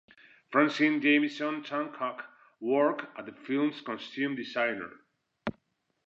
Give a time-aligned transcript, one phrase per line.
[0.51, 2.23] Francine Jamison-Tanchuck
[2.59, 4.89] worked as the film's costume designer.